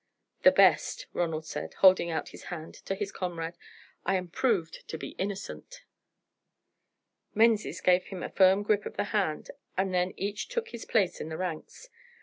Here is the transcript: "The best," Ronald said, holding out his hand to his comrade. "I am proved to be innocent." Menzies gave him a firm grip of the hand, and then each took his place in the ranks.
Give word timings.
"The 0.41 0.49
best," 0.51 1.05
Ronald 1.13 1.45
said, 1.45 1.75
holding 1.75 2.09
out 2.09 2.29
his 2.29 2.45
hand 2.45 2.73
to 2.85 2.95
his 2.95 3.11
comrade. 3.11 3.53
"I 4.03 4.15
am 4.15 4.29
proved 4.29 4.83
to 4.87 4.97
be 4.97 5.09
innocent." 5.19 5.83
Menzies 7.35 7.81
gave 7.81 8.05
him 8.05 8.23
a 8.23 8.29
firm 8.31 8.63
grip 8.63 8.87
of 8.87 8.97
the 8.97 9.03
hand, 9.13 9.51
and 9.77 9.93
then 9.93 10.15
each 10.17 10.47
took 10.47 10.69
his 10.69 10.85
place 10.85 11.21
in 11.21 11.29
the 11.29 11.37
ranks. 11.37 11.89